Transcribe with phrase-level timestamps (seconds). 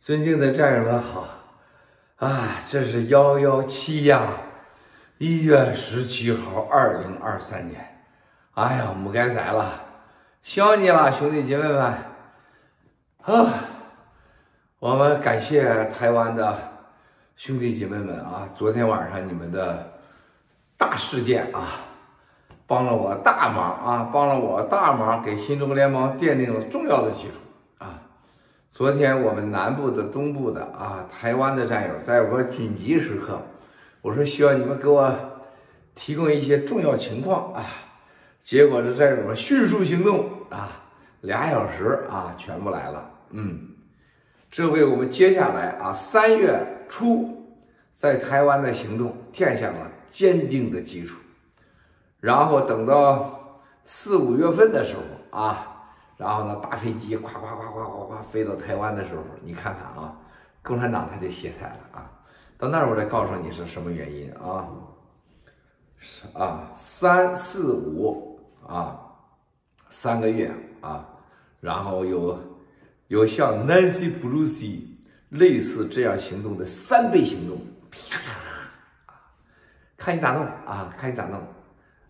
[0.00, 1.26] 尊敬的战友们好，
[2.16, 4.22] 啊，这是幺幺七呀，
[5.18, 8.02] 一月十七号，二零二三年，
[8.54, 9.78] 哎呀，母该宰了，
[10.42, 11.82] 想你了，兄弟姐妹们，
[13.24, 13.54] 啊，
[14.78, 16.58] 我们感谢台湾的
[17.36, 19.86] 兄弟姐妹们啊，昨天晚上你们的
[20.78, 21.72] 大事件啊，
[22.66, 27.34] 帮了我大忙啊，帮了我大忙，给新中国联盟奠定了重要的基础。
[28.70, 33.42] 昨天我们南部的、东部的啊，台湾的战友，在我紧急时刻，
[34.00, 35.12] 我说需要你们给我
[35.96, 37.66] 提供一些重要情况啊，
[38.44, 40.70] 结果这战友们迅速行动啊，
[41.20, 43.10] 俩小时啊，全部来了。
[43.30, 43.58] 嗯，
[44.52, 47.28] 这为我们接下来啊三月初
[47.96, 51.18] 在台湾的行动奠下了坚定的基础，
[52.20, 55.69] 然后等到四五月份的时候啊。
[56.20, 60.14] 然后呢，大飞机咵咵咵咵咵咵飞到台湾的时候，你看看啊，
[60.62, 62.12] 共产党他就歇菜了啊。
[62.58, 64.68] 到那儿我再告诉你是什么原因啊？
[65.96, 69.00] 是啊，三四五啊，
[69.88, 71.08] 三个月啊，
[71.58, 72.38] 然后有
[73.08, 74.82] 有像 Nancy Pelosi
[75.30, 77.58] 类似这样行动的三倍行动，
[77.90, 78.18] 啪
[79.06, 79.16] 啊，
[79.96, 80.92] 看你咋弄啊？
[80.98, 81.40] 看你咋弄，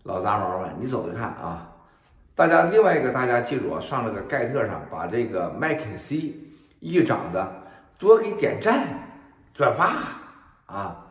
[0.03, 1.69] 老杂毛们，你走着看啊。
[2.41, 7.55] 大家另外一个，大家记住啊，上了个盖特上，把这个麦肯锡议长的
[7.99, 8.87] 多给点赞、
[9.53, 9.93] 转发
[10.65, 11.05] 啊！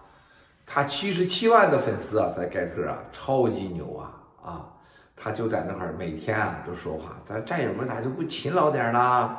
[0.66, 4.10] 他七十七万的粉丝啊，在盖特啊，超级牛啊
[4.42, 4.66] 啊！
[5.14, 9.38] 他就在那块儿每天啊都说话，咱战友们咋就不勤劳点呢？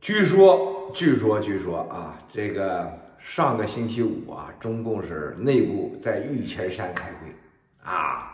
[0.00, 8.32] 据说，据说，据说啊，这个上个星期五啊，中共是内部在玉泉山开会啊。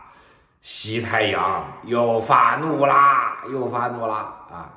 [0.62, 4.72] 西太阳又发怒啦，又发怒啦啊！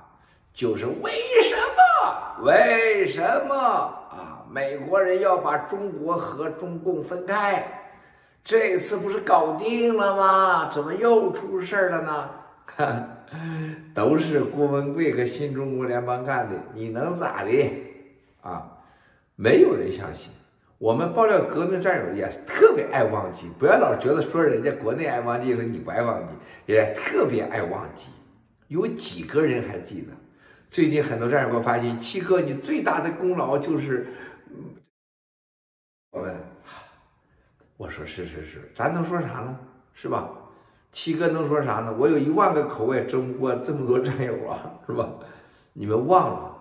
[0.52, 1.12] 就是为
[1.44, 2.44] 什么？
[2.44, 4.44] 为什么啊？
[4.50, 7.64] 美国人要把中国和中共分开，
[8.44, 10.72] 这次不是搞定了吗？
[10.74, 12.30] 怎么又出事了呢？
[13.94, 17.72] 都是郭文贵和新中国联邦干的，你能咋的？
[18.42, 18.66] 啊，
[19.36, 20.32] 没有人相信。
[20.78, 26.34] 我们爆料革命战友也特别爱忘记，不要老觉得说人家国内爱忘记，说你不爱忘记，
[26.66, 28.10] 也特别爱忘记。
[28.68, 30.14] 有几个人还记得？
[30.68, 34.08] 最近很多战友给我发信，七哥，你最大的功劳就是……
[36.12, 36.36] 我问，
[37.78, 39.58] 我说是是是，咱能说啥呢？
[39.94, 40.30] 是吧？
[40.92, 41.96] 七哥能说啥呢？
[41.98, 45.10] 我有一万个口味，争不过这么多战友啊，是吧？
[45.72, 46.58] 你们忘了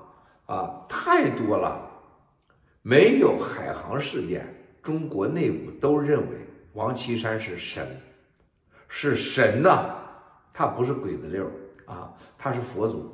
[0.47, 0.79] 啊？
[0.89, 1.84] 太多了。
[2.87, 4.47] 没有海航事件，
[4.83, 6.37] 中国内部都认为
[6.75, 7.99] 王岐山是神，
[8.89, 9.97] 是神呐，
[10.53, 11.51] 他不是鬼子六
[11.87, 13.11] 啊，他是佛祖。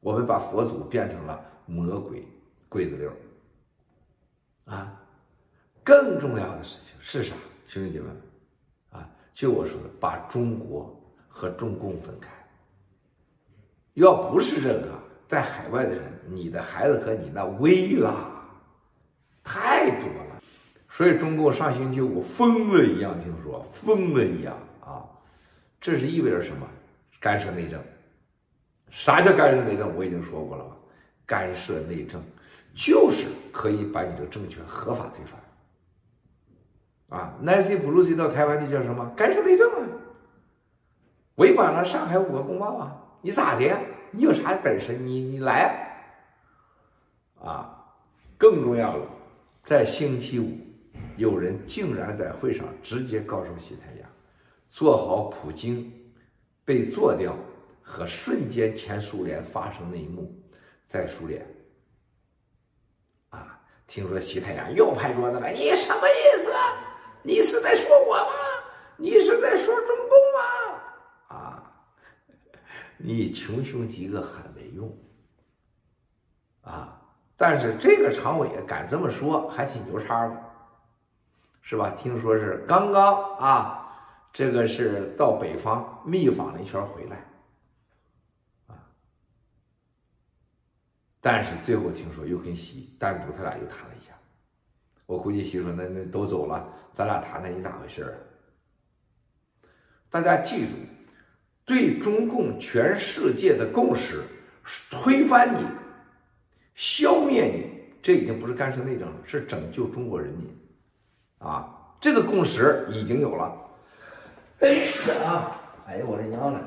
[0.00, 2.26] 我们把佛祖变成了魔鬼、
[2.68, 3.12] 鬼子六
[4.64, 5.00] 啊。
[5.84, 7.36] 更重要的事情是啥？
[7.66, 8.16] 兄弟姐妹们
[8.90, 12.32] 啊，就我说的，把中国和中共分开。
[13.94, 18.34] 要不是这个，在海外的人，你的孩子和你那危了。
[19.48, 20.42] 太多了，
[20.90, 25.08] 所以中共上星期五疯了一样，听说疯了一样啊，
[25.80, 26.68] 这是意味着什么？
[27.18, 27.82] 干涉内政。
[28.90, 29.96] 啥叫干涉内政？
[29.96, 30.76] 我已经说过了吧？
[31.24, 32.22] 干涉内政
[32.74, 35.40] 就是可以把你这个政权合法推翻。
[37.08, 39.10] 啊，Nancy Pelosi 到台湾，你叫什么？
[39.16, 39.88] 干涉内政啊！
[41.36, 42.96] 违反了上海五个公报啊！
[43.22, 43.80] 你咋的？
[44.10, 44.92] 你有啥本事？
[44.92, 45.98] 你你来
[47.40, 47.48] 啊！
[47.48, 47.84] 啊，
[48.36, 49.06] 更重要了。
[49.68, 50.56] 在星期五，
[51.18, 54.10] 有人竟然在会上直接告诉西太阳，
[54.66, 55.92] 做好普京
[56.64, 57.36] 被做掉
[57.82, 60.34] 和瞬间前苏联发生那一幕，
[60.86, 61.46] 在苏联。
[63.28, 66.50] 啊，听说西太阳又拍桌子了，你什么意思？
[67.22, 68.64] 你是在说我吗？
[68.96, 71.36] 你是在说中共吗？
[71.36, 71.84] 啊，
[72.96, 74.90] 你穷凶极恶很没用。
[76.62, 76.97] 啊。
[77.40, 80.36] 但是这个常委敢这么说，还挺牛叉的，
[81.62, 81.90] 是吧？
[81.90, 83.88] 听说是刚刚啊，
[84.32, 87.16] 这个是到北方密访了一圈回来，
[88.66, 88.74] 啊，
[91.20, 94.12] 但是最后听说又跟习单独他俩又谈了一下，
[95.06, 98.18] 我估计习说那那都走了，咱俩谈谈你咋回事？
[100.10, 100.72] 大家记住，
[101.64, 104.24] 对中共全世界的共识
[104.90, 105.64] 推翻你。
[106.78, 107.66] 消灭你，
[108.00, 110.48] 这已经不是干涉内政了，是拯救中国人民，
[111.38, 113.68] 啊，这个共识已经有了。
[114.60, 114.84] 哎
[115.24, 116.60] 啊，哎呀，我的娘嘞！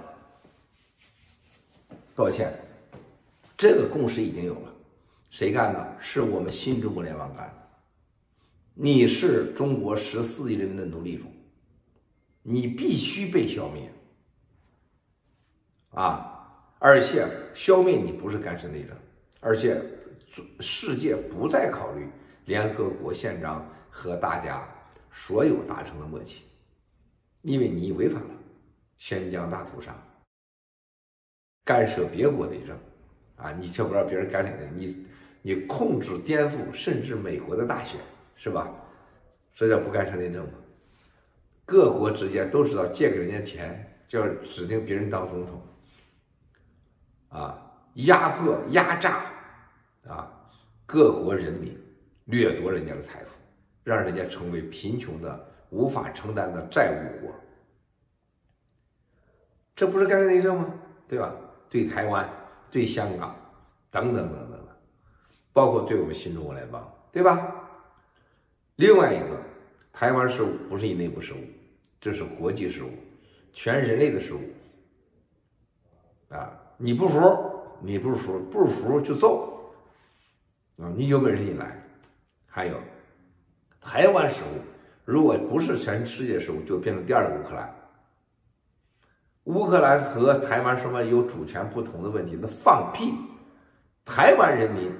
[2.14, 2.54] 抱歉，
[3.56, 4.74] 这个共识已经有了，
[5.30, 5.96] 谁干的？
[5.98, 7.54] 是我们新中国联邦干的。
[8.74, 11.24] 你是中国十四亿人民的奴隶主，
[12.42, 13.90] 你必须被消灭
[15.92, 16.28] 啊！
[16.80, 18.94] 而且消灭你不是干涉内政，
[19.40, 19.82] 而且
[20.60, 22.10] 世界不再考虑
[22.46, 24.68] 联合国宪章和大家
[25.12, 26.44] 所有达成的默契，
[27.42, 28.30] 因为你违反了
[28.98, 29.96] 宣讲大屠杀，
[31.66, 32.78] 干涉别国内政
[33.36, 33.52] 啊！
[33.52, 35.06] 你却不让别人干涉的，你
[35.42, 38.00] 你控制、颠覆，甚至美国的大选，
[38.36, 38.70] 是吧？
[39.54, 40.54] 这叫不干涉内政吗？
[41.66, 45.62] 各国之间都知道，借给人家钱就要指定别人当总统。
[47.30, 49.24] 啊，压迫、压榨，
[50.08, 50.32] 啊，
[50.86, 51.78] 各国人民
[52.26, 53.36] 掠夺人家的财富，
[53.84, 57.34] 让人家成为贫穷的、无法承担的债务国。
[59.76, 60.74] 这不是干涉内政吗？
[61.08, 61.36] 对吧？
[61.70, 62.30] 对台湾、
[62.70, 63.36] 对香港，
[63.90, 64.68] 等等等等等，
[65.54, 67.56] 包括对我们新中国联邦，对吧？
[68.76, 69.40] 另外一个，
[69.94, 71.38] 台湾事务不是你内部事务，
[72.00, 72.90] 这是国际事务，
[73.54, 74.42] 全人类的事务。
[76.30, 76.58] 啊。
[76.84, 77.20] 你不服，
[77.80, 79.61] 你不服，不服就揍
[80.82, 80.92] 啊！
[80.96, 81.78] 你有本事你来。
[82.48, 82.76] 还有，
[83.80, 84.60] 台湾事务，
[85.06, 87.76] 如果不是全世界事务，就变成第二个乌克兰。
[89.46, 92.38] 乌克兰和台湾什么有主权不同的问题？
[92.42, 93.14] 那放屁！
[94.04, 94.92] 台湾人民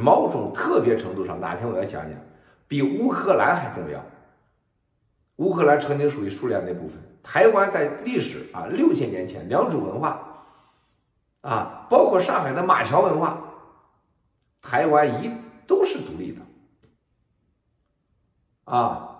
[0.00, 2.18] 某种特别程度上，哪天我要讲讲，
[2.66, 4.04] 比乌克兰还重要。
[5.36, 10.22] 乌克兰曾经属于苏联那部分，台湾在历史啊六千年前良渚文化。
[11.42, 13.38] 啊，包括上海的马桥文化，
[14.68, 15.30] 台湾一
[15.64, 16.40] 都是独立的，
[18.64, 19.16] 啊，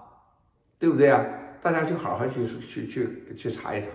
[0.76, 1.24] 对不对啊？
[1.62, 3.86] 大家去好好去去去去查一查，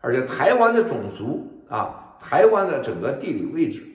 [0.00, 3.86] 而且台湾的种族啊，台湾的整个地理位置，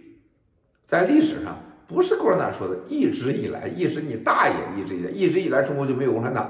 [0.85, 6.49] 在历史上不是共产党说的，一直以来，一直你大爷，一直以来，一直以来中国就没有共产党，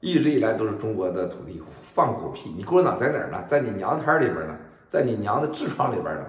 [0.00, 2.50] 一直以来都是中国的土地，放狗屁！
[2.56, 3.44] 你共产党在哪儿呢？
[3.46, 4.58] 在你娘胎里边呢？
[4.88, 6.26] 在你娘的痔疮里边呢，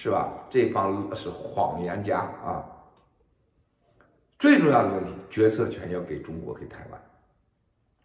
[0.00, 0.32] 是吧？
[0.48, 2.64] 这帮是谎言家啊！
[4.38, 7.02] 最重要的问题，决策权要给中国，给台湾，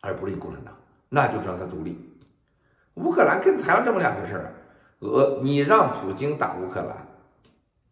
[0.01, 0.75] 而不是共产党，
[1.07, 1.95] 那就是让他独立。
[2.95, 4.55] 乌克兰跟台湾这么两回事儿，
[5.01, 6.97] 俄你让普京打乌克兰，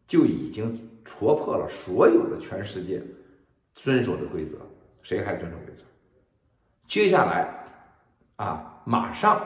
[0.07, 3.03] 就已经戳破了所有的全世界
[3.75, 4.57] 遵守的规则，
[5.03, 5.83] 谁还遵守规则？
[6.88, 7.48] 接下来
[8.38, 9.39] 啊，马上。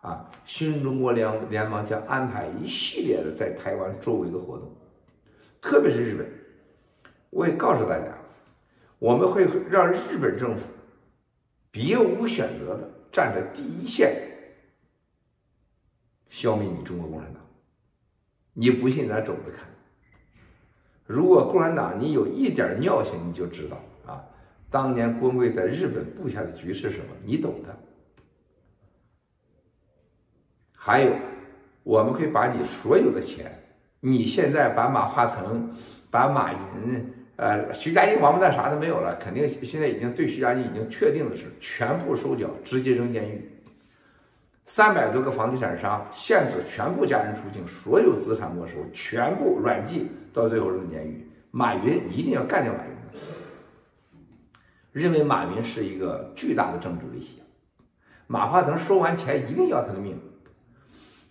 [0.00, 4.70] 啊，新中国联联邦将安排一系列的在台湾周围的活动，
[5.60, 6.26] 特别是日本，
[7.28, 8.06] 我也告诉大家，
[8.98, 10.66] 我们会让日本政府
[11.70, 14.10] 别无选择的站在第一线，
[16.30, 17.42] 消灭你中国共产党。
[18.54, 19.68] 你不信，咱走着看。
[21.04, 23.76] 如果共产党你有一点尿性，你就知道
[24.06, 24.24] 啊，
[24.70, 27.78] 当年郭文贵在日本布下的局是什么，你懂的。
[30.82, 31.12] 还有，
[31.82, 33.52] 我们会把你所有的钱，
[34.00, 35.70] 你现在把马化腾、
[36.10, 37.06] 把马云、
[37.36, 43.46] 呃徐家印王八蛋啥都没有了，肯定现在已经对徐家印已经确定的是全部收缴，直接扔监狱。
[44.64, 51.28] 三百多个房地产商限制全部家人出境，所有资产没收，全部软禁，到最后扔监狱。
[51.50, 53.20] 马云一定要干掉马云，
[54.92, 57.42] 认为马云是一个巨大的政治威胁。
[58.26, 60.18] 马化腾收完钱一定要他的命。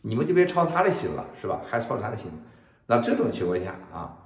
[0.01, 1.61] 你们就别操他的心了，是吧？
[1.69, 2.31] 还操他的心？
[2.85, 4.17] 那这种情况下啊，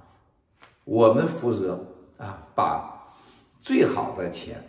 [0.84, 1.84] 我们负责
[2.16, 3.14] 啊，把
[3.58, 4.62] 最好的钱，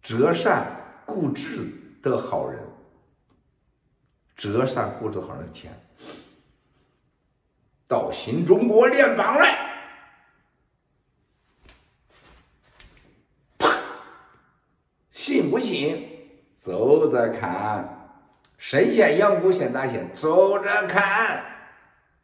[0.00, 0.66] 折善
[1.04, 1.66] 固执
[2.00, 2.62] 的好人，
[4.36, 5.72] 折善固执好人的钱，
[7.86, 9.66] 到新中国联邦来。
[15.10, 16.08] 信不信？
[16.56, 17.97] 走着看。
[18.58, 21.57] 神仙养蛊现大仙，走着看。